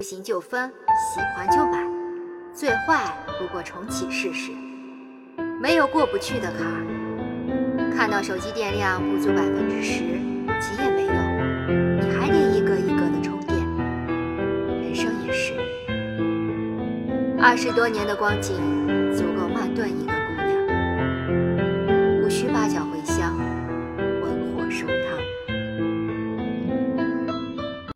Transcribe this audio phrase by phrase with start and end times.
[0.00, 1.86] 不行就分喜欢就买
[2.54, 4.50] 最坏不过重启试试。
[5.60, 9.98] 没有过不去的坎儿看到手机电量不足百分之十
[10.58, 13.58] 急也没用你还得一个一个的充电。
[14.80, 15.52] 人生也是。
[17.38, 18.56] 二十多年的光景
[19.14, 20.12] 足够慢炖一个